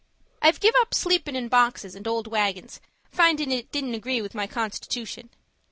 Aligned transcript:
"I've 0.41 0.59
give 0.59 0.73
up 0.79 0.95
sleepin' 0.95 1.35
in 1.35 1.47
boxes, 1.47 1.93
and 1.93 2.07
old 2.07 2.25
wagons, 2.25 2.81
findin' 3.11 3.51
it 3.51 3.71
didn't 3.71 3.93
agree 3.93 4.19
with 4.19 4.33
my 4.33 4.47
constitution. 4.47 5.29